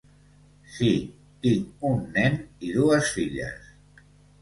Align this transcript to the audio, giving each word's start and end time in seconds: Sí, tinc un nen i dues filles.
Sí, 0.77 0.89
tinc 1.45 1.87
un 1.91 2.01
nen 2.17 2.41
i 2.71 2.75
dues 2.81 3.15
filles. 3.19 3.73